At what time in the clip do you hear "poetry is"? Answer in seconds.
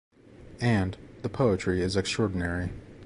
1.29-1.95